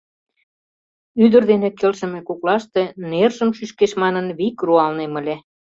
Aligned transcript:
Ӱдыр 1.23 1.43
дене 1.51 1.69
келшыме 1.79 2.21
коклаште 2.27 2.83
нержым 3.09 3.49
шӱшкеш 3.57 3.91
манын, 4.01 4.25
вик 4.37 4.57
руалнем 4.67 5.13
ыле. 5.19 5.35